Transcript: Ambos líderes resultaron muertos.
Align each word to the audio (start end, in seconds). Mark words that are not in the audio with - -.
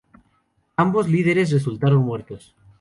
Ambos 0.77 1.07
líderes 1.09 1.51
resultaron 1.51 2.01
muertos. 2.01 2.55